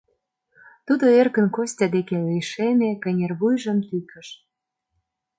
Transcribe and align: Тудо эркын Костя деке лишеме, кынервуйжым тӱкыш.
Тудо 0.85 1.05
эркын 1.19 1.47
Костя 1.55 1.85
деке 1.95 2.15
лишеме, 2.29 2.91
кынервуйжым 3.03 3.77
тӱкыш. 3.87 4.27